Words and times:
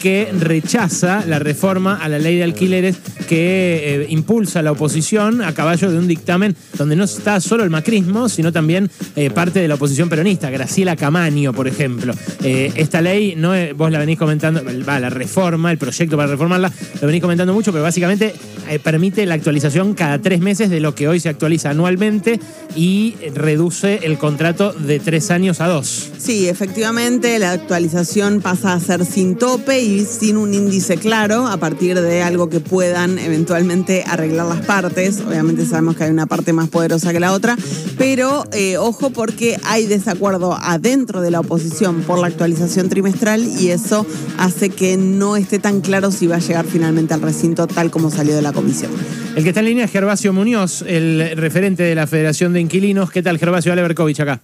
que 0.00 0.32
rechaza 0.32 1.24
la 1.26 1.38
reforma 1.38 1.96
a 1.96 2.08
la 2.08 2.18
ley 2.18 2.36
de 2.36 2.44
alquileres 2.44 2.96
que 3.28 4.02
eh, 4.02 4.06
impulsa 4.08 4.62
la 4.62 4.72
oposición 4.72 5.42
a 5.42 5.52
caballo 5.52 5.90
de 5.90 5.98
un 5.98 6.08
dictamen 6.08 6.56
donde 6.76 6.96
no 6.96 7.04
está 7.04 7.38
solo 7.40 7.62
el 7.62 7.70
macrismo, 7.70 8.28
sino 8.28 8.50
también 8.50 8.90
eh, 9.14 9.30
parte 9.30 9.60
de 9.60 9.68
la 9.68 9.74
oposición 9.74 10.08
peronista, 10.08 10.50
Graciela 10.50 10.96
Camaño, 10.96 11.52
por 11.52 11.68
ejemplo. 11.68 12.14
Eh, 12.42 12.72
esta 12.76 13.00
ley, 13.02 13.34
no 13.36 13.52
vos 13.76 13.92
la 13.92 13.98
venís 13.98 14.18
comentando, 14.18 14.62
va, 14.88 14.98
la 14.98 15.10
reforma, 15.10 15.70
el 15.70 15.78
proyecto 15.78 16.16
para 16.16 16.30
reformarla, 16.30 16.72
lo 17.00 17.06
venís 17.06 17.20
comentando 17.20 17.52
mucho, 17.52 17.70
pero 17.70 17.84
básicamente 17.84 18.34
permite 18.82 19.26
la 19.26 19.34
actualización 19.34 19.94
cada 19.94 20.20
tres 20.20 20.40
meses 20.40 20.70
de 20.70 20.80
lo 20.80 20.94
que 20.94 21.08
hoy 21.08 21.18
se 21.18 21.28
actualiza 21.28 21.70
anualmente 21.70 22.38
y 22.76 23.16
reduce 23.34 24.00
el 24.04 24.16
contrato 24.16 24.72
de 24.72 25.00
tres 25.00 25.30
años 25.30 25.60
a 25.60 25.66
dos. 25.66 26.10
Sí, 26.18 26.48
efectivamente, 26.48 27.38
la 27.40 27.52
actualización 27.52 28.40
pasa 28.40 28.72
a 28.72 28.80
ser 28.80 29.04
sin 29.04 29.36
tope 29.36 29.80
y 29.80 29.89
sin 29.98 30.36
un 30.36 30.54
índice 30.54 30.96
claro 30.96 31.48
a 31.48 31.56
partir 31.56 32.00
de 32.00 32.22
algo 32.22 32.48
que 32.48 32.60
puedan 32.60 33.18
eventualmente 33.18 34.04
arreglar 34.06 34.46
las 34.46 34.64
partes. 34.64 35.20
Obviamente 35.26 35.66
sabemos 35.66 35.96
que 35.96 36.04
hay 36.04 36.10
una 36.10 36.26
parte 36.26 36.52
más 36.52 36.68
poderosa 36.68 37.12
que 37.12 37.20
la 37.20 37.32
otra, 37.32 37.56
pero 37.98 38.44
eh, 38.52 38.76
ojo 38.78 39.10
porque 39.10 39.58
hay 39.64 39.86
desacuerdo 39.86 40.56
adentro 40.60 41.20
de 41.20 41.30
la 41.30 41.40
oposición 41.40 42.02
por 42.02 42.18
la 42.18 42.28
actualización 42.28 42.88
trimestral 42.88 43.44
y 43.44 43.70
eso 43.70 44.06
hace 44.38 44.70
que 44.70 44.96
no 44.96 45.36
esté 45.36 45.58
tan 45.58 45.80
claro 45.80 46.10
si 46.12 46.26
va 46.26 46.36
a 46.36 46.40
llegar 46.40 46.64
finalmente 46.66 47.12
al 47.14 47.22
recinto 47.22 47.66
tal 47.66 47.90
como 47.90 48.10
salió 48.10 48.36
de 48.36 48.42
la 48.42 48.52
comisión. 48.52 48.92
El 49.34 49.42
que 49.42 49.50
está 49.50 49.60
en 49.60 49.66
línea 49.66 49.84
es 49.84 49.90
Gervasio 49.90 50.32
Muñoz, 50.32 50.82
el 50.86 51.36
referente 51.36 51.82
de 51.82 51.94
la 51.94 52.06
Federación 52.06 52.52
de 52.52 52.60
Inquilinos. 52.60 53.10
¿Qué 53.10 53.22
tal, 53.22 53.38
Gervasio? 53.38 53.72
Ale 53.72 53.82
Berkovich 53.82 54.20
acá. 54.20 54.40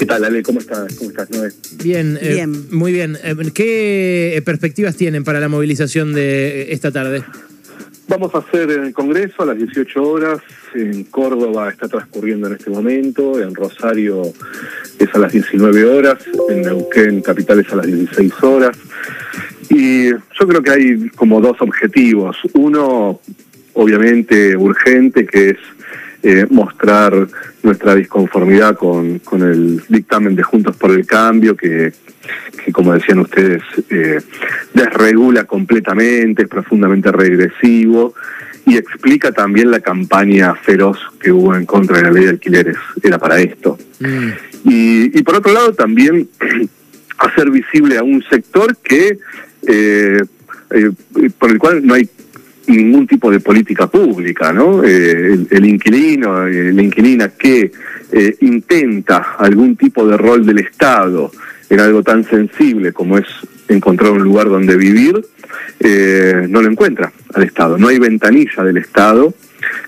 ¿Qué 0.00 0.06
tal, 0.06 0.24
Ale? 0.24 0.42
¿Cómo 0.42 0.60
estás? 0.60 0.94
¿Cómo 0.94 1.10
estás, 1.10 1.30
Noé? 1.30 1.50
Bien, 1.84 2.18
eh, 2.22 2.32
Bien. 2.32 2.68
muy 2.70 2.90
bien. 2.90 3.18
Eh, 3.22 3.36
¿Qué 3.52 4.34
eh, 4.34 4.40
perspectivas 4.40 4.96
tienen 4.96 5.24
para 5.24 5.40
la 5.40 5.48
movilización 5.50 6.14
de 6.14 6.62
eh, 6.62 6.72
esta 6.72 6.90
tarde? 6.90 7.22
Vamos 8.08 8.34
a 8.34 8.38
hacer 8.38 8.70
el 8.70 8.94
Congreso 8.94 9.42
a 9.42 9.46
las 9.46 9.58
18 9.58 10.02
horas. 10.02 10.38
En 10.74 11.04
Córdoba 11.04 11.68
está 11.68 11.86
transcurriendo 11.86 12.46
en 12.46 12.54
este 12.54 12.70
momento. 12.70 13.42
En 13.42 13.54
Rosario 13.54 14.22
es 14.98 15.14
a 15.14 15.18
las 15.18 15.32
19 15.34 15.84
horas. 15.84 16.16
En 16.48 16.62
Neuquén, 16.62 17.20
capital, 17.20 17.60
es 17.60 17.70
a 17.70 17.76
las 17.76 17.86
16 17.86 18.32
horas. 18.42 18.78
Y 19.68 20.08
yo 20.08 20.48
creo 20.48 20.62
que 20.62 20.70
hay 20.70 21.08
como 21.10 21.42
dos 21.42 21.60
objetivos. 21.60 22.38
Uno, 22.54 23.20
obviamente, 23.74 24.56
urgente, 24.56 25.26
que 25.26 25.50
es 25.50 25.58
eh, 26.22 26.46
mostrar 26.50 27.28
nuestra 27.62 27.94
disconformidad 27.94 28.76
con, 28.76 29.18
con 29.20 29.42
el 29.42 29.82
dictamen 29.88 30.34
de 30.34 30.42
Juntos 30.42 30.76
por 30.76 30.90
el 30.90 31.06
Cambio, 31.06 31.56
que, 31.56 31.92
que 32.64 32.72
como 32.72 32.92
decían 32.92 33.20
ustedes, 33.20 33.62
eh, 33.88 34.20
desregula 34.74 35.44
completamente, 35.44 36.42
es 36.42 36.48
profundamente 36.48 37.10
regresivo 37.12 38.14
y 38.66 38.76
explica 38.76 39.32
también 39.32 39.70
la 39.70 39.80
campaña 39.80 40.54
feroz 40.54 40.98
que 41.20 41.32
hubo 41.32 41.54
en 41.54 41.66
contra 41.66 41.98
de 41.98 42.02
la 42.04 42.10
ley 42.10 42.24
de 42.24 42.30
alquileres. 42.30 42.76
Era 43.02 43.18
para 43.18 43.40
esto. 43.40 43.78
Y, 44.64 45.18
y 45.18 45.22
por 45.22 45.36
otro 45.36 45.52
lado 45.52 45.72
también 45.72 46.28
hacer 47.18 47.50
visible 47.50 47.98
a 47.98 48.02
un 48.02 48.22
sector 48.30 48.76
que 48.76 49.18
eh, 49.66 50.22
eh, 50.70 50.90
por 51.38 51.50
el 51.50 51.58
cual 51.58 51.84
no 51.84 51.94
hay 51.94 52.08
ningún 52.66 53.06
tipo 53.06 53.30
de 53.30 53.40
política 53.40 53.86
pública, 53.86 54.52
¿no? 54.52 54.84
Eh, 54.84 55.46
el, 55.50 55.64
inquilino, 55.64 56.46
eh, 56.46 56.72
la 56.72 56.82
inquilina 56.82 57.28
que 57.28 57.72
eh, 58.12 58.36
intenta 58.40 59.36
algún 59.38 59.76
tipo 59.76 60.06
de 60.06 60.16
rol 60.16 60.44
del 60.44 60.58
Estado 60.58 61.30
en 61.68 61.80
algo 61.80 62.02
tan 62.02 62.24
sensible 62.24 62.92
como 62.92 63.18
es 63.18 63.26
encontrar 63.68 64.10
un 64.10 64.22
lugar 64.22 64.48
donde 64.48 64.76
vivir, 64.76 65.24
eh, 65.78 66.46
no 66.48 66.60
lo 66.60 66.70
encuentra 66.70 67.12
al 67.32 67.42
Estado. 67.44 67.78
No 67.78 67.88
hay 67.88 67.98
ventanilla 67.98 68.64
del 68.64 68.76
Estado 68.76 69.32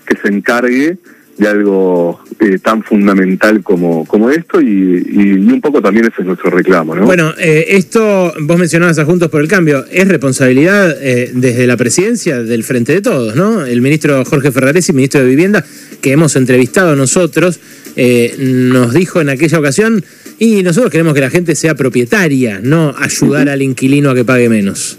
que 0.05 0.17
se 0.17 0.29
encargue 0.29 0.97
de 1.37 1.47
algo 1.47 2.19
eh, 2.39 2.59
tan 2.59 2.83
fundamental 2.83 3.63
como, 3.63 4.05
como 4.05 4.29
esto 4.29 4.61
y, 4.61 4.65
y- 4.67 5.29
y 5.31 5.51
un 5.51 5.61
poco 5.61 5.81
también 5.81 6.05
ese 6.05 6.21
es 6.21 6.25
nuestro 6.27 6.51
reclamo, 6.51 6.95
¿no? 6.95 7.05
Bueno, 7.05 7.33
eh, 7.39 7.65
esto 7.69 8.33
vos 8.41 8.57
mencionabas 8.57 8.99
a 8.99 9.05
Juntos 9.05 9.29
por 9.29 9.41
el 9.41 9.47
Cambio, 9.47 9.83
es 9.91 10.07
responsabilidad 10.07 10.95
eh, 11.01 11.31
desde 11.33 11.65
la 11.65 11.75
presidencia 11.77 12.43
del 12.43 12.63
Frente 12.63 12.93
de 12.93 13.01
Todos, 13.01 13.35
¿no? 13.35 13.65
El 13.65 13.81
ministro 13.81 14.23
Jorge 14.25 14.51
Ferraresi, 14.51 14.93
ministro 14.93 15.21
de 15.21 15.27
Vivienda, 15.27 15.65
que 16.01 16.11
hemos 16.11 16.35
entrevistado 16.35 16.95
nosotros, 16.95 17.59
eh, 17.95 18.35
nos 18.37 18.93
dijo 18.93 19.19
en 19.21 19.29
aquella 19.29 19.57
ocasión, 19.59 20.03
y 20.39 20.61
nosotros 20.63 20.91
queremos 20.91 21.13
que 21.13 21.21
la 21.21 21.29
gente 21.29 21.55
sea 21.55 21.75
propietaria, 21.75 22.59
no 22.61 22.93
ayudar 22.99 23.49
al 23.49 23.61
inquilino 23.61 24.11
a 24.11 24.15
que 24.15 24.25
pague 24.25 24.49
menos. 24.49 24.97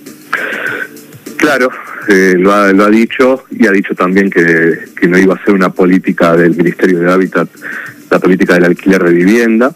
Claro, 1.44 1.69
eh, 2.09 2.37
lo, 2.38 2.55
ha, 2.55 2.72
lo 2.72 2.84
ha 2.84 2.91
dicho 2.91 3.44
y 3.50 3.66
ha 3.66 3.71
dicho 3.71 3.94
también 3.94 4.31
que, 4.31 4.78
que 4.99 5.06
no 5.06 5.19
iba 5.19 5.34
a 5.34 5.44
ser 5.44 5.53
una 5.53 5.69
política 5.69 6.34
del 6.34 6.56
Ministerio 6.56 7.00
de 7.00 7.12
Hábitat, 7.12 7.50
la 8.10 8.19
política 8.19 8.55
del 8.55 8.65
alquiler 8.65 9.05
de 9.05 9.12
vivienda, 9.12 9.75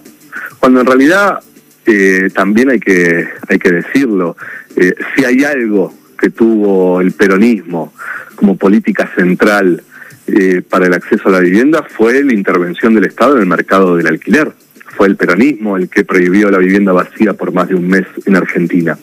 cuando 0.59 0.81
en 0.81 0.87
realidad 0.87 1.41
eh, 1.85 2.31
también 2.35 2.71
hay 2.71 2.81
que, 2.81 3.29
hay 3.47 3.59
que 3.59 3.71
decirlo, 3.71 4.35
eh, 4.77 4.95
si 5.15 5.27
hay 5.27 5.45
algo 5.45 5.93
que 6.19 6.31
tuvo 6.31 7.03
el 7.03 7.13
peronismo 7.13 7.93
como 8.35 8.57
política 8.57 9.11
central 9.15 9.83
eh, 10.27 10.63
para 10.67 10.87
el 10.87 10.95
acceso 10.95 11.29
a 11.29 11.33
la 11.33 11.41
vivienda 11.41 11.83
fue 11.83 12.25
la 12.25 12.33
intervención 12.33 12.95
del 12.95 13.05
Estado 13.05 13.37
en 13.37 13.43
el 13.43 13.47
mercado 13.47 13.97
del 13.97 14.07
alquiler. 14.07 14.53
Fue 14.97 15.07
el 15.07 15.17
peronismo 15.17 15.77
el 15.77 15.91
que 15.91 16.05
prohibió 16.05 16.51
la 16.51 16.59
vivienda 16.59 16.93
vacía 16.93 17.35
por 17.35 17.53
más 17.53 17.69
de 17.69 17.75
un 17.75 17.87
mes 17.87 18.07
en 18.25 18.37
Argentina, 18.37 18.99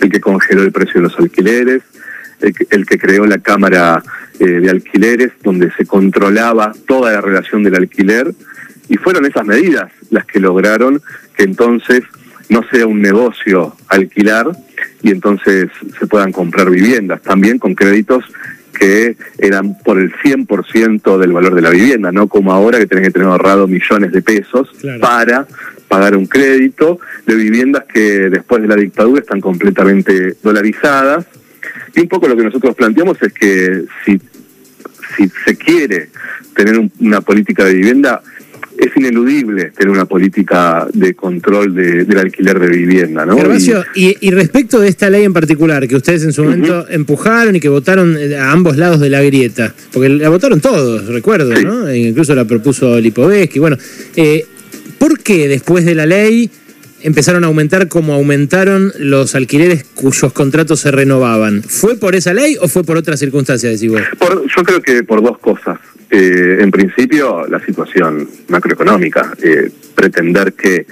el 0.00 0.10
que 0.10 0.20
congeló 0.20 0.62
el 0.62 0.72
precio 0.72 1.00
de 1.00 1.08
los 1.08 1.18
alquileres, 1.18 1.82
el 2.42 2.54
que, 2.54 2.66
el 2.70 2.86
que 2.86 2.98
creó 2.98 3.26
la 3.26 3.38
Cámara 3.38 4.02
eh, 4.38 4.44
de 4.46 4.70
Alquileres, 4.70 5.32
donde 5.42 5.70
se 5.72 5.86
controlaba 5.86 6.72
toda 6.86 7.12
la 7.12 7.20
relación 7.20 7.62
del 7.62 7.76
alquiler, 7.76 8.32
y 8.88 8.96
fueron 8.96 9.24
esas 9.24 9.46
medidas 9.46 9.90
las 10.10 10.26
que 10.26 10.40
lograron 10.40 11.00
que 11.36 11.44
entonces 11.44 12.02
no 12.48 12.62
sea 12.70 12.86
un 12.86 13.00
negocio 13.00 13.74
alquilar 13.88 14.50
y 15.02 15.10
entonces 15.10 15.68
se 15.98 16.06
puedan 16.06 16.32
comprar 16.32 16.68
viviendas, 16.68 17.22
también 17.22 17.58
con 17.58 17.74
créditos 17.74 18.24
que 18.78 19.16
eran 19.38 19.78
por 19.78 19.98
el 19.98 20.12
100% 20.12 21.18
del 21.18 21.32
valor 21.32 21.54
de 21.54 21.62
la 21.62 21.70
vivienda, 21.70 22.10
no 22.10 22.26
como 22.26 22.52
ahora 22.52 22.78
que 22.78 22.86
tenés 22.86 23.06
que 23.06 23.12
tener 23.12 23.28
ahorrado 23.28 23.68
millones 23.68 24.12
de 24.12 24.22
pesos 24.22 24.68
Claro. 24.80 25.00
para 25.00 25.46
pagar 25.88 26.16
un 26.16 26.26
crédito 26.26 26.98
de 27.26 27.34
viviendas 27.34 27.84
que 27.84 28.28
después 28.30 28.62
de 28.62 28.68
la 28.68 28.76
dictadura 28.76 29.20
están 29.20 29.40
completamente 29.40 30.36
dolarizadas. 30.42 31.26
Y 31.94 32.00
un 32.00 32.08
poco 32.08 32.28
lo 32.28 32.36
que 32.36 32.44
nosotros 32.44 32.74
planteamos 32.74 33.18
es 33.22 33.32
que 33.32 33.82
si, 34.04 34.18
si 35.16 35.30
se 35.44 35.56
quiere 35.56 36.08
tener 36.56 36.78
un- 36.78 36.90
una 37.00 37.20
política 37.20 37.64
de 37.64 37.74
vivienda, 37.74 38.22
es 38.78 38.90
ineludible 38.96 39.70
tener 39.76 39.90
una 39.90 40.06
política 40.06 40.86
de 40.92 41.14
control 41.14 41.74
de- 41.74 42.04
del 42.04 42.18
alquiler 42.18 42.58
de 42.58 42.68
vivienda, 42.68 43.24
¿no? 43.26 43.36
Gervasio, 43.36 43.84
y, 43.94 44.16
y 44.20 44.30
respecto 44.30 44.80
de 44.80 44.88
esta 44.88 45.10
ley 45.10 45.24
en 45.24 45.32
particular, 45.32 45.86
que 45.86 45.94
ustedes 45.96 46.24
en 46.24 46.32
su 46.32 46.42
momento 46.42 46.86
empujaron 46.88 47.54
y 47.54 47.60
que 47.60 47.68
votaron 47.68 48.16
eh, 48.18 48.34
a 48.36 48.50
ambos 48.50 48.76
lados 48.78 48.98
de 49.00 49.10
la 49.10 49.22
grieta, 49.22 49.74
porque 49.92 50.08
la 50.08 50.30
votaron 50.30 50.60
todos, 50.60 51.06
recuerdo, 51.08 51.54
Sí. 51.54 51.64
¿no? 51.64 51.86
E 51.88 51.98
incluso 51.98 52.34
la 52.34 52.44
propuso 52.46 52.98
Lipovetsky. 52.98 53.58
Bueno, 53.58 53.76
eh, 54.16 54.46
¿por 54.98 55.18
qué 55.20 55.46
después 55.48 55.84
de 55.84 55.94
la 55.94 56.06
ley 56.06 56.50
empezaron 57.02 57.44
a 57.44 57.48
aumentar 57.48 57.88
como 57.88 58.14
aumentaron 58.14 58.92
los 58.98 59.34
alquileres 59.34 59.84
cuyos 59.94 60.32
contratos 60.32 60.80
se 60.80 60.90
renovaban? 60.90 61.62
¿Fue 61.62 61.96
por 61.96 62.14
esa 62.14 62.32
ley 62.34 62.56
o 62.60 62.68
fue 62.68 62.84
por 62.84 62.96
otras 62.96 63.18
circunstancias, 63.20 63.72
decís 63.80 63.90
vos? 63.92 64.02
Por- 64.18 64.44
yo 64.46 64.62
creo 64.62 64.80
que 64.82 65.02
por 65.04 65.22
dos 65.22 65.38
cosas. 65.38 65.78
Eh, 66.10 66.58
en 66.60 66.70
principio, 66.70 67.46
la 67.48 67.58
situación 67.64 68.28
macroeconómica. 68.48 69.32
Eh, 69.42 69.70
pretender 69.94 70.52
que 70.54 70.86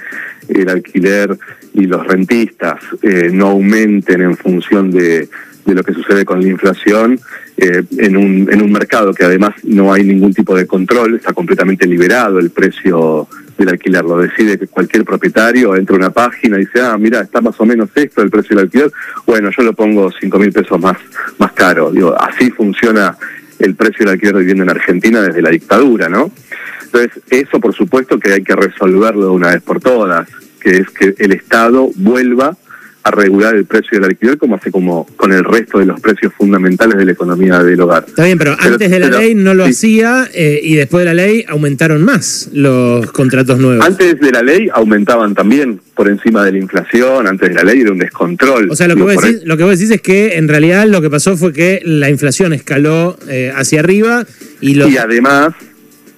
el 0.47 0.69
alquiler 0.69 1.37
y 1.73 1.85
los 1.85 2.05
rentistas 2.07 2.79
eh, 3.01 3.29
no 3.31 3.47
aumenten 3.49 4.21
en 4.21 4.37
función 4.37 4.89
de, 4.91 5.29
de 5.65 5.73
lo 5.75 5.83
que 5.83 5.93
sucede 5.93 6.25
con 6.25 6.41
la 6.41 6.47
inflación 6.47 7.19
eh, 7.61 7.83
en, 7.99 8.17
un, 8.17 8.49
en 8.51 8.59
un 8.59 8.71
mercado 8.71 9.13
que 9.13 9.23
además 9.23 9.53
no 9.63 9.93
hay 9.93 10.03
ningún 10.03 10.33
tipo 10.33 10.55
de 10.55 10.65
control, 10.65 11.15
está 11.15 11.31
completamente 11.31 11.85
liberado 11.85 12.39
el 12.39 12.49
precio 12.49 13.27
del 13.55 13.69
alquiler. 13.69 14.03
Lo 14.03 14.17
decide 14.17 14.57
cualquier 14.67 15.05
propietario 15.05 15.75
entra 15.75 15.95
a 15.95 15.99
una 15.99 16.09
página 16.09 16.57
y 16.57 16.61
dice, 16.61 16.81
ah, 16.81 16.97
mira, 16.97 17.21
está 17.21 17.39
más 17.39 17.59
o 17.59 17.65
menos 17.65 17.89
esto 17.93 18.23
el 18.23 18.31
precio 18.31 18.55
del 18.55 18.65
alquiler. 18.65 18.91
Bueno, 19.27 19.51
yo 19.55 19.61
lo 19.63 19.73
pongo 19.73 20.11
cinco 20.19 20.39
mil 20.39 20.51
pesos 20.51 20.79
más, 20.79 20.97
más 21.37 21.51
caro. 21.51 21.91
Digo, 21.91 22.19
así 22.19 22.49
funciona 22.49 23.15
el 23.59 23.75
precio 23.75 24.05
del 24.05 24.13
alquiler 24.15 24.33
de 24.33 24.39
vivienda 24.39 24.63
en 24.63 24.69
Argentina 24.71 25.21
desde 25.21 25.43
la 25.43 25.51
dictadura, 25.51 26.09
¿no? 26.09 26.31
Entonces, 26.85 27.21
eso 27.29 27.59
por 27.59 27.75
supuesto 27.75 28.19
que 28.19 28.33
hay 28.33 28.43
que 28.43 28.55
resolverlo 28.55 29.25
de 29.25 29.31
una 29.31 29.49
vez 29.51 29.61
por 29.61 29.79
todas, 29.79 30.27
que 30.59 30.77
es 30.77 30.89
que 30.89 31.13
el 31.19 31.31
Estado 31.31 31.91
vuelva 31.95 32.57
a 33.03 33.11
regular 33.11 33.55
el 33.55 33.65
precio 33.65 33.99
del 33.99 34.05
alquiler 34.09 34.37
como 34.37 34.55
hace 34.55 34.71
como 34.71 35.05
con 35.15 35.33
el 35.33 35.43
resto 35.43 35.79
de 35.79 35.85
los 35.85 35.99
precios 35.99 36.33
fundamentales 36.33 36.97
de 36.97 37.05
la 37.05 37.11
economía 37.11 37.63
del 37.63 37.81
hogar. 37.81 38.05
Está 38.07 38.25
bien, 38.25 38.37
pero, 38.37 38.55
antes 38.59 38.91
de 38.91 38.99
la 38.99 39.09
ley 39.09 39.33
no 39.33 39.53
lo 39.53 39.65
hacía 39.65 40.27
eh, 40.33 40.59
y 40.61 40.75
después 40.75 41.01
de 41.01 41.05
la 41.05 41.13
ley 41.13 41.43
aumentaron 41.47 42.03
más 42.03 42.49
los 42.53 43.11
contratos 43.11 43.59
nuevos. 43.59 43.85
Antes 43.85 44.19
de 44.19 44.31
la 44.31 44.43
ley 44.43 44.69
aumentaban 44.73 45.33
también 45.33 45.79
por 45.95 46.09
encima 46.09 46.43
de 46.43 46.51
la 46.51 46.57
inflación, 46.59 47.27
antes 47.27 47.49
de 47.49 47.55
la 47.55 47.63
ley 47.63 47.81
era 47.81 47.91
un 47.91 47.97
descontrol. 47.97 48.69
O 48.69 48.75
sea, 48.75 48.87
lo 48.87 48.95
que, 48.95 49.03
vos 49.03 49.21
decís, 49.21 49.41
lo 49.45 49.57
que 49.57 49.63
vos 49.63 49.77
decís 49.77 49.91
es 49.91 50.01
que 50.01 50.37
en 50.37 50.47
realidad 50.47 50.85
lo 50.87 51.01
que 51.01 51.09
pasó 51.09 51.35
fue 51.37 51.53
que 51.53 51.81
la 51.83 52.09
inflación 52.09 52.53
escaló 52.53 53.17
eh, 53.27 53.51
hacia 53.55 53.79
arriba 53.79 54.25
y, 54.61 54.79
y 54.79 54.97
además 54.97 55.53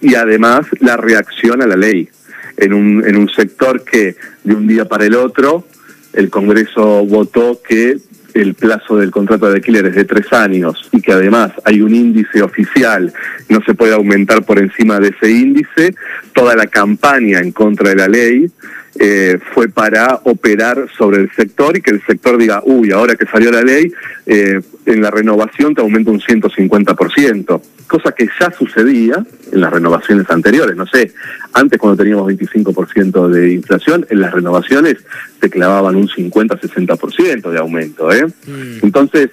y 0.01 0.15
además 0.15 0.65
la 0.81 0.97
reacción 0.97 1.62
a 1.62 1.68
la 1.68 1.77
ley 1.77 2.09
en 2.57 2.74
un, 2.74 3.03
en 3.07 3.15
un 3.15 3.29
sector 3.29 3.83
que 3.83 4.15
de 4.44 4.53
un 4.53 4.68
día 4.68 4.86
para 4.86 5.06
el 5.06 5.15
otro 5.15 5.65
el 6.13 6.30
Congreso 6.30 7.06
votó 7.06 7.60
que 7.68 7.98
el 8.33 8.56
plazo 8.56 8.98
del 8.98 9.12
contrato 9.12 9.48
de 9.48 9.57
alquiler 9.57 9.86
es 9.86 9.95
de 9.95 10.06
tres 10.06 10.31
años 10.33 10.89
y 10.92 11.01
que 11.01 11.12
además 11.12 11.51
hay 11.65 11.81
un 11.81 11.94
índice 11.94 12.42
oficial, 12.42 13.13
no 13.50 13.60
se 13.65 13.75
puede 13.75 13.94
aumentar 13.94 14.44
por 14.44 14.60
encima 14.60 15.00
de 15.00 15.10
ese 15.10 15.31
índice, 15.31 15.95
toda 16.33 16.56
la 16.56 16.65
campaña 16.65 17.39
en 17.39 17.51
contra 17.51 17.89
de 17.89 17.95
la 17.95 18.07
ley 18.07 18.51
eh, 18.99 19.39
fue 19.53 19.69
para 19.69 20.21
operar 20.23 20.87
sobre 20.95 21.21
el 21.21 21.31
sector 21.31 21.75
y 21.75 21.81
que 21.81 21.91
el 21.91 22.05
sector 22.05 22.37
diga, 22.37 22.61
uy, 22.63 22.91
ahora 22.91 23.15
que 23.15 23.25
salió 23.25 23.51
la 23.51 23.63
ley, 23.63 23.91
eh, 24.25 24.61
en 24.85 25.01
la 25.01 25.09
renovación 25.09 25.73
te 25.73 25.81
aumenta 25.81 26.11
un 26.11 26.19
150%, 26.19 27.61
cosa 27.87 28.11
que 28.11 28.27
ya 28.39 28.51
sucedía 28.51 29.25
en 29.51 29.61
las 29.61 29.73
renovaciones 29.73 30.29
anteriores, 30.29 30.75
no 30.75 30.85
sé, 30.85 31.11
antes 31.53 31.79
cuando 31.79 32.03
teníamos 32.03 32.31
25% 32.31 33.29
de 33.29 33.53
inflación, 33.53 34.05
en 34.09 34.21
las 34.21 34.31
renovaciones 34.31 34.97
te 35.39 35.49
clavaban 35.49 35.95
un 35.95 36.07
50-60% 36.07 37.49
de 37.49 37.59
aumento. 37.59 38.11
¿eh? 38.11 38.25
Mm. 38.25 38.83
Entonces, 38.83 39.29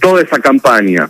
toda 0.00 0.22
esa 0.22 0.40
campaña, 0.40 1.08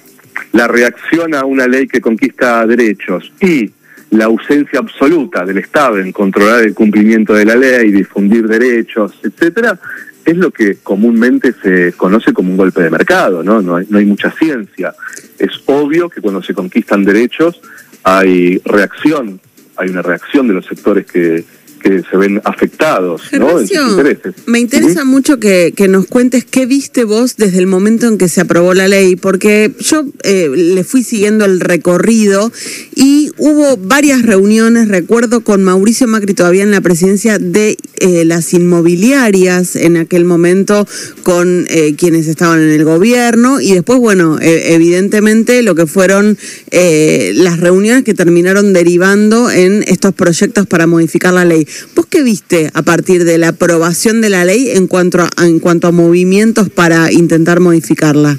la 0.52 0.68
reacción 0.68 1.34
a 1.34 1.44
una 1.44 1.66
ley 1.66 1.86
que 1.86 2.00
conquista 2.00 2.66
derechos 2.66 3.32
y 3.40 3.70
la 4.10 4.26
ausencia 4.26 4.78
absoluta 4.78 5.44
del 5.44 5.58
Estado 5.58 5.98
en 5.98 6.12
controlar 6.12 6.62
el 6.62 6.74
cumplimiento 6.74 7.34
de 7.34 7.44
la 7.44 7.54
ley, 7.54 7.90
difundir 7.90 8.48
derechos, 8.48 9.18
etcétera, 9.22 9.78
es 10.24 10.36
lo 10.36 10.50
que 10.50 10.76
comúnmente 10.82 11.54
se 11.62 11.92
conoce 11.92 12.32
como 12.32 12.50
un 12.50 12.56
golpe 12.56 12.82
de 12.82 12.90
mercado, 12.90 13.42
¿no? 13.42 13.62
No 13.62 13.76
hay, 13.76 13.86
no 13.88 13.98
hay 13.98 14.04
mucha 14.04 14.30
ciencia. 14.30 14.94
Es 15.38 15.50
obvio 15.66 16.08
que 16.08 16.20
cuando 16.20 16.42
se 16.42 16.54
conquistan 16.54 17.04
derechos 17.04 17.60
hay 18.02 18.58
reacción, 18.64 19.40
hay 19.76 19.88
una 19.88 20.02
reacción 20.02 20.48
de 20.48 20.54
los 20.54 20.66
sectores 20.66 21.06
que, 21.06 21.44
que 21.78 22.02
se 22.10 22.16
ven 22.16 22.40
afectados 22.44 23.22
¿no? 23.32 23.60
en 23.60 23.68
sus 23.68 23.90
intereses. 23.90 24.34
Me 24.46 24.58
interesa 24.58 25.04
mucho 25.04 25.38
que, 25.38 25.72
nos 25.88 26.06
cuentes 26.06 26.44
qué 26.44 26.66
viste 26.66 27.04
vos 27.04 27.36
desde 27.36 27.58
el 27.58 27.66
momento 27.66 28.08
en 28.08 28.18
que 28.18 28.28
se 28.28 28.40
aprobó 28.40 28.74
la 28.74 28.88
ley, 28.88 29.16
porque 29.16 29.72
yo 29.80 30.04
eh, 30.22 30.50
le 30.54 30.84
fui 30.84 31.02
siguiendo 31.02 31.44
el 31.44 31.60
recorrido 31.60 32.52
y 32.94 33.30
hubo 33.38 33.76
varias 33.76 34.22
reuniones, 34.22 34.88
recuerdo 34.88 35.40
con 35.40 35.62
Mauricio 35.62 36.06
Macri 36.08 36.34
todavía 36.34 36.62
en 36.62 36.70
la 36.70 36.80
presidencia 36.80 37.38
de 37.38 37.76
eh, 38.00 38.24
las 38.24 38.52
inmobiliarias 38.52 39.76
en 39.76 39.96
aquel 39.96 40.24
momento 40.24 40.86
con 41.22 41.66
eh, 41.68 41.94
quienes 41.96 42.26
estaban 42.26 42.60
en 42.60 42.70
el 42.70 42.84
gobierno 42.84 43.60
y 43.60 43.72
después, 43.72 43.98
bueno, 43.98 44.38
evidentemente 44.40 45.62
lo 45.62 45.74
que 45.74 45.86
fueron 45.86 46.36
las 46.70 47.60
reuniones 47.60 48.04
que 48.04 48.14
terminaron 48.14 48.72
derivando 48.72 49.50
en 49.50 49.84
estos 49.86 50.14
proyectos 50.14 50.66
para 50.66 50.86
modificar 50.86 51.32
la 51.32 51.44
ley. 51.44 51.66
¿Vos 51.94 52.06
qué 52.06 52.22
viste 52.22 52.70
a 52.74 52.82
partir 52.82 53.24
de 53.24 53.38
la 53.38 53.48
aprobación 53.48 54.20
de 54.20 54.30
la 54.30 54.44
ley 54.44 54.70
en 54.70 54.86
cuanto 54.86 55.20
a, 55.20 55.28
en 55.44 55.58
cuanto 55.58 55.88
a 55.88 55.92
movimientos 55.92 56.70
para 56.70 57.12
intentar 57.12 57.60
modificarla? 57.60 58.38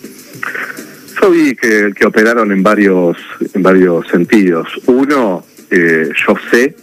Yo 1.21 1.31
vi 1.31 1.55
que, 1.55 1.93
operaron 2.05 2.51
en 2.51 2.63
varios, 2.63 3.17
en 3.53 3.61
varios 3.61 4.07
sentidos. 4.07 4.67
Uno, 4.85 5.45
eh, 5.69 6.09
yo 6.27 6.35
sé 6.49 6.75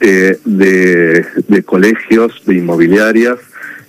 eh, 0.00 0.38
de, 0.44 1.24
de, 1.48 1.62
colegios, 1.62 2.42
de 2.46 2.54
inmobiliarias, 2.56 3.38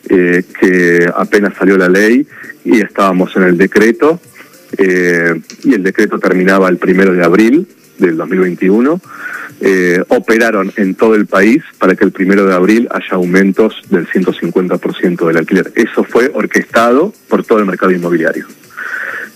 eh, 0.07 0.43
que 0.59 1.09
apenas 1.15 1.55
salió 1.57 1.77
la 1.77 1.89
ley 1.89 2.27
y 2.63 2.79
estábamos 2.81 3.35
en 3.35 3.43
el 3.43 3.57
decreto, 3.57 4.19
y 4.77 5.73
el 5.73 5.83
decreto 5.83 6.19
terminaba 6.19 6.67
el 6.67 6.77
primero 6.77 7.13
de 7.13 7.23
abril 7.23 7.65
del 7.97 8.17
2021 8.17 8.99
eh, 9.61 10.03
operaron 10.09 10.71
en 10.75 10.95
todo 10.95 11.15
el 11.15 11.25
país 11.25 11.63
para 11.79 11.95
que 11.95 12.03
el 12.03 12.11
primero 12.11 12.45
de 12.45 12.53
abril 12.53 12.87
haya 12.91 13.11
aumentos 13.11 13.81
del 13.89 14.07
150% 14.07 15.27
del 15.27 15.37
alquiler. 15.37 15.71
Eso 15.75 16.03
fue 16.03 16.29
orquestado 16.33 17.13
por 17.29 17.43
todo 17.45 17.59
el 17.59 17.65
mercado 17.65 17.91
inmobiliario. 17.91 18.45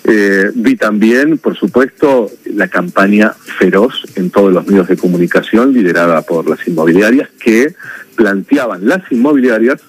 Eh, 0.05 0.51
vi 0.55 0.75
también, 0.75 1.37
por 1.37 1.55
supuesto, 1.55 2.31
la 2.45 2.67
campaña 2.67 3.33
feroz 3.59 4.05
en 4.15 4.29
todos 4.29 4.51
los 4.51 4.65
medios 4.65 4.87
de 4.87 4.97
comunicación 4.97 5.73
liderada 5.73 6.21
por 6.23 6.49
las 6.49 6.67
inmobiliarias 6.67 7.29
que 7.39 7.75
planteaban 8.15 8.87
las 8.87 9.09
inmobiliarias 9.11 9.79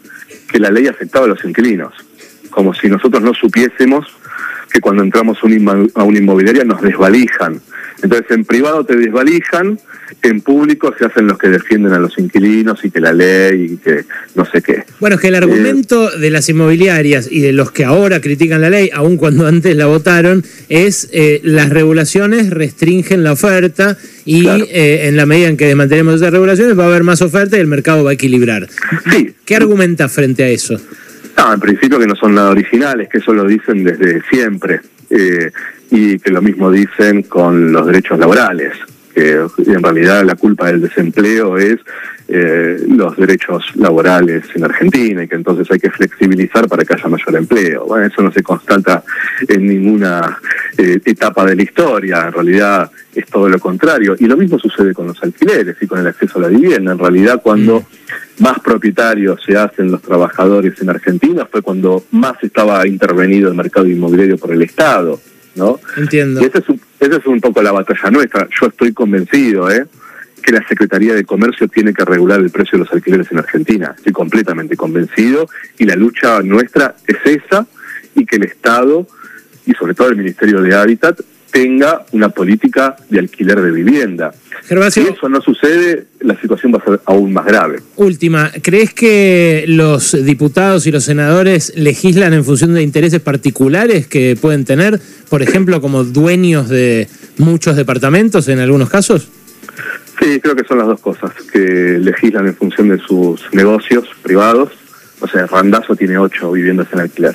que 0.51 0.59
la 0.59 0.71
ley 0.71 0.87
afectaba 0.87 1.27
a 1.27 1.29
los 1.29 1.45
inquilinos, 1.45 1.95
como 2.51 2.75
si 2.75 2.89
nosotros 2.89 3.23
no 3.23 3.35
supiésemos 3.35 4.07
que 4.71 4.81
cuando 4.81 5.03
entramos 5.03 5.39
a 5.43 6.05
una 6.05 6.19
inmobiliaria 6.19 6.65
nos 6.65 6.83
desvalijan. 6.83 7.61
Entonces 8.03 8.31
en 8.31 8.45
privado 8.45 8.85
te 8.85 8.97
desvalijan, 8.97 9.79
en 10.23 10.41
público 10.41 10.95
se 10.99 11.07
hacen 11.07 11.27
los 11.27 11.39
que 11.39 11.49
defienden 11.49 11.93
a 11.93 11.99
los 11.99 12.19
inquilinos 12.19 12.85
y 12.85 12.91
que 12.91 13.01
la 13.01 13.13
ley 13.13 13.73
y 13.73 13.77
que 13.77 14.05
no 14.35 14.45
sé 14.45 14.63
qué. 14.63 14.85
Bueno, 14.99 15.17
es 15.17 15.23
que 15.23 15.29
el 15.29 15.35
argumento 15.35 16.11
de 16.11 16.31
las 16.31 16.49
inmobiliarias 16.49 17.29
y 17.31 17.41
de 17.41 17.53
los 17.53 17.71
que 17.71 17.85
ahora 17.85 18.21
critican 18.21 18.61
la 18.61 18.71
ley, 18.71 18.91
aun 18.93 19.17
cuando 19.17 19.47
antes 19.49 19.77
la 19.77 19.87
votaron, 19.87 20.45
es 20.69 21.09
eh, 21.13 21.41
las 21.45 21.71
regulaciones 21.71 22.51
restringen 22.51 23.25
la 23.25 23.33
oferta 23.33 23.97
y 24.25 24.47
eh, 24.47 25.09
en 25.09 25.17
la 25.17 25.27
medida 25.27 25.49
en 25.49 25.57
que 25.57 25.67
desmantenemos 25.67 26.17
esas 26.17 26.33
regulaciones 26.33 26.79
va 26.79 26.85
a 26.85 26.89
haber 26.89 27.05
más 27.05 27.23
oferta 27.23 27.57
y 27.57 27.61
el 27.61 27.67
mercado 27.67 28.05
va 28.05 28.11
a 28.11 28.15
equilibrar. 28.15 28.69
Sí. 29.11 29.35
¿Qué 29.45 29.57
argumenta 29.57 30.09
frente 30.09 30.45
a 30.45 30.49
eso? 30.49 30.81
No, 31.37 31.55
en 31.55 31.61
principio 31.61 31.99
que 31.99 32.07
no 32.07 32.15
son 32.15 32.35
nada 32.35 32.51
originales, 32.51 33.09
que 33.09 33.19
eso 33.19 33.33
lo 33.33 33.45
dicen 33.45 33.85
desde 33.85 34.23
siempre. 34.31 34.81
Eh, 35.09 35.51
y 35.91 36.21
que 36.21 36.31
lo 36.31 36.41
mismo 36.41 36.71
dicen 36.71 37.23
con 37.25 37.73
los 37.73 37.85
derechos 37.85 38.17
laborales 38.17 38.73
que 39.15 39.47
en 39.67 39.83
realidad 39.83 40.25
la 40.25 40.35
culpa 40.35 40.67
del 40.67 40.81
desempleo 40.81 41.59
es 41.59 41.81
eh, 42.33 42.85
los 42.87 43.17
derechos 43.17 43.65
laborales 43.75 44.45
en 44.55 44.63
Argentina 44.63 45.25
y 45.25 45.27
que 45.27 45.35
entonces 45.35 45.69
hay 45.69 45.81
que 45.81 45.91
flexibilizar 45.91 46.69
para 46.69 46.85
que 46.85 46.95
haya 46.95 47.09
mayor 47.09 47.35
empleo. 47.35 47.87
Bueno, 47.87 48.07
eso 48.07 48.23
no 48.23 48.31
se 48.31 48.41
constata 48.41 49.03
en 49.49 49.67
ninguna 49.67 50.39
eh, 50.79 51.01
etapa 51.05 51.45
de 51.45 51.57
la 51.57 51.63
historia, 51.65 52.27
en 52.29 52.33
realidad 52.33 52.89
es 53.13 53.27
todo 53.27 53.49
lo 53.49 53.59
contrario. 53.59 54.15
Y 54.17 54.27
lo 54.27 54.37
mismo 54.37 54.61
sucede 54.61 54.95
con 54.95 55.09
los 55.09 55.21
alquileres 55.25 55.77
y 55.81 55.89
con 55.89 55.99
el 55.99 56.07
acceso 56.07 56.39
a 56.39 56.43
la 56.43 56.49
vivienda. 56.49 56.93
En 56.93 57.01
realidad 57.01 57.41
cuando 57.43 57.81
mm. 57.81 58.45
más 58.45 58.61
propietarios 58.61 59.43
se 59.45 59.57
hacen 59.57 59.91
los 59.91 60.01
trabajadores 60.01 60.81
en 60.81 60.91
Argentina 60.91 61.49
fue 61.51 61.63
cuando 61.63 62.05
más 62.13 62.35
estaba 62.43 62.87
intervenido 62.87 63.49
el 63.49 63.57
mercado 63.57 63.89
inmobiliario 63.89 64.39
por 64.39 64.53
el 64.53 64.63
Estado. 64.63 65.19
¿No? 65.55 65.81
Entiendo. 65.97 66.41
Y 66.41 66.45
esa 66.45 66.59
es, 66.59 66.69
un, 66.69 66.81
esa 66.99 67.17
es 67.17 67.27
un 67.27 67.41
poco 67.41 67.63
la 67.63 67.73
batalla 67.73 68.11
nuestra. 68.11 68.49
Yo 68.61 68.67
estoy 68.67 68.93
convencido, 68.93 69.71
¿eh? 69.71 69.87
que 70.41 70.53
la 70.53 70.67
Secretaría 70.67 71.15
de 71.15 71.25
Comercio 71.25 71.69
tiene 71.69 71.93
que 71.93 72.05
regular 72.05 72.41
el 72.41 72.51
precio 72.51 72.79
de 72.79 72.85
los 72.85 72.93
alquileres 72.93 73.31
en 73.31 73.39
Argentina. 73.39 73.95
Estoy 73.97 74.13
completamente 74.13 74.77
convencido 74.77 75.49
y 75.79 75.85
la 75.85 75.97
lucha 75.97 76.43
nuestra 76.43 76.97
es 77.07 77.43
esa 77.43 77.67
y 78.15 78.25
que 78.27 78.37
el 78.37 78.45
Estado 78.45 79.07
y 79.67 79.73
sobre 79.75 79.95
todo 79.95 80.09
el 80.09 80.17
Ministerio 80.17 80.63
de 80.63 80.75
Hábitat 80.75 81.21
tenga 81.51 82.05
una 82.13 82.29
política 82.29 82.97
de 83.09 83.19
alquiler 83.19 83.61
de 83.61 83.71
vivienda. 83.71 84.33
si 84.91 85.01
eso 85.01 85.29
no 85.29 85.41
sucede, 85.41 86.07
la 86.21 86.39
situación 86.41 86.73
va 86.73 86.79
a 86.79 86.85
ser 86.85 87.01
aún 87.07 87.33
más 87.33 87.45
grave. 87.45 87.81
Última, 87.97 88.51
¿crees 88.63 88.95
que 88.95 89.65
los 89.67 90.13
diputados 90.25 90.87
y 90.87 90.93
los 90.93 91.05
senadores 91.05 91.73
legislan 91.77 92.33
en 92.35 92.45
función 92.45 92.75
de 92.75 92.83
intereses 92.83 93.21
particulares 93.21 94.07
que 94.07 94.37
pueden 94.41 94.65
tener, 94.65 95.01
por 95.29 95.43
ejemplo, 95.43 95.81
como 95.81 96.05
dueños 96.05 96.69
de 96.69 97.09
muchos 97.39 97.77
departamentos 97.77 98.49
en 98.49 98.61
algunos 98.61 98.89
casos? 98.89 99.29
Sí, 100.21 100.39
creo 100.41 100.55
que 100.55 100.65
son 100.65 100.79
las 100.79 100.87
dos 100.87 101.01
cosas, 101.01 101.33
que 101.51 101.99
legislan 101.99 102.47
en 102.47 102.55
función 102.55 102.89
de 102.89 102.99
sus 102.99 103.43
negocios 103.53 104.07
privados. 104.23 104.71
O 105.21 105.27
sea, 105.27 105.47
Randazo 105.47 105.97
tiene 105.97 106.19
ocho 106.19 106.53
viviendas 106.53 106.89
en 106.93 107.01
alquiler. 107.01 107.35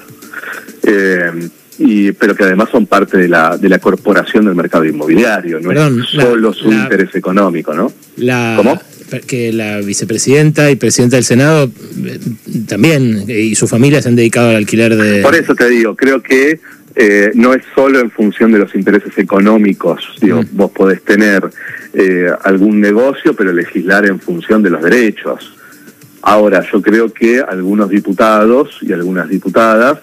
Eh, 0.83 1.49
y, 1.77 2.11
pero 2.13 2.35
que 2.35 2.43
además 2.43 2.69
son 2.71 2.85
parte 2.85 3.17
de 3.17 3.27
la, 3.27 3.57
de 3.57 3.69
la 3.69 3.79
corporación 3.79 4.45
del 4.45 4.55
mercado 4.55 4.85
inmobiliario, 4.85 5.59
no 5.59 5.71
es 5.71 6.07
solo 6.09 6.53
su 6.53 6.71
interés 6.71 7.13
económico, 7.15 7.73
¿no? 7.73 7.91
La, 8.17 8.53
¿Cómo? 8.57 8.79
Que 9.27 9.53
la 9.53 9.79
vicepresidenta 9.81 10.71
y 10.71 10.75
presidenta 10.75 11.17
del 11.17 11.25
Senado 11.25 11.65
eh, 12.05 12.19
también 12.67 13.25
y 13.27 13.55
su 13.55 13.67
familia 13.67 14.01
se 14.01 14.09
han 14.09 14.15
dedicado 14.15 14.49
al 14.49 14.55
alquiler 14.55 14.95
de... 14.95 15.21
Por 15.21 15.35
eso 15.35 15.53
te 15.53 15.69
digo, 15.69 15.95
creo 15.95 16.21
que 16.21 16.59
eh, 16.95 17.31
no 17.35 17.53
es 17.53 17.63
solo 17.75 17.99
en 17.99 18.09
función 18.09 18.51
de 18.51 18.59
los 18.59 18.73
intereses 18.73 19.17
económicos, 19.17 20.15
digo, 20.21 20.41
vos 20.51 20.71
podés 20.71 21.03
tener 21.03 21.43
eh, 21.93 22.29
algún 22.43 22.79
negocio, 22.79 23.35
pero 23.35 23.51
legislar 23.51 24.05
en 24.05 24.19
función 24.19 24.63
de 24.63 24.69
los 24.69 24.81
derechos 24.81 25.55
Ahora, 26.27 26.65
yo 26.71 26.81
creo 26.81 27.13
que 27.13 27.39
algunos 27.39 27.87
diputados 27.87 28.79
y 28.81 28.91
algunas 28.91 29.29
diputadas 29.29 29.99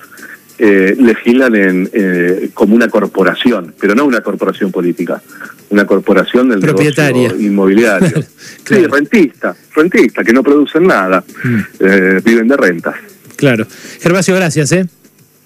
eh, 0.58 0.94
legislan 0.98 1.54
en, 1.54 1.90
eh, 1.92 2.50
como 2.54 2.74
una 2.74 2.88
corporación, 2.88 3.74
pero 3.80 3.94
no 3.94 4.04
una 4.04 4.20
corporación 4.20 4.70
política, 4.70 5.22
una 5.70 5.86
corporación 5.86 6.48
del 6.50 6.60
Propietaria. 6.60 7.28
negocio 7.28 7.46
inmobiliario. 7.46 8.24
Claro, 8.64 8.84
Sí, 8.84 8.88
rentista, 8.90 9.56
rentista, 9.74 10.22
que 10.22 10.32
no 10.32 10.42
producen 10.42 10.86
nada, 10.86 11.24
Mm. 11.44 11.56
eh, 11.80 12.20
viven 12.24 12.46
de 12.48 12.56
rentas. 12.56 12.94
Claro. 13.36 13.66
Gervasio, 14.00 14.34
gracias, 14.36 14.70
¿eh? 14.72 14.86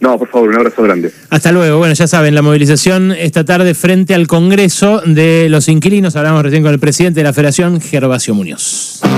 No, 0.00 0.18
por 0.18 0.28
favor, 0.28 0.50
un 0.50 0.56
abrazo 0.56 0.82
grande. 0.82 1.10
Hasta 1.30 1.50
luego. 1.52 1.78
Bueno, 1.78 1.94
ya 1.94 2.06
saben, 2.06 2.34
la 2.34 2.42
movilización 2.42 3.12
esta 3.12 3.44
tarde 3.46 3.72
frente 3.72 4.14
al 4.14 4.26
Congreso 4.26 5.00
de 5.06 5.48
los 5.48 5.68
Inquilinos. 5.68 6.14
Hablamos 6.16 6.42
recién 6.42 6.62
con 6.62 6.72
el 6.74 6.78
presidente 6.78 7.20
de 7.20 7.24
la 7.24 7.32
Federación, 7.32 7.80
Gervasio 7.80 8.34
Muñoz. 8.34 9.00